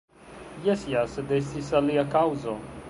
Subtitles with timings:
[0.69, 2.59] Jes ja, sed estis alia kaŭzo.